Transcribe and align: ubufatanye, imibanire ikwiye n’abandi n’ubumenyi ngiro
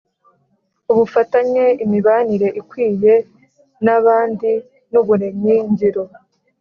ubufatanye, 0.91 1.65
imibanire 1.83 2.47
ikwiye 2.61 3.13
n’abandi 3.85 4.51
n’ubumenyi 4.91 5.55
ngiro 5.71 6.03